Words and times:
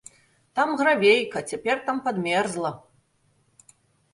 Там 0.59 0.69
гравейка, 0.79 1.43
цяпер 1.51 1.77
там 1.91 1.97
падмерзла. 2.07 2.71